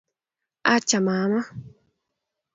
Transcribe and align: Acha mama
Acha 0.73 0.97
mama 1.07 1.39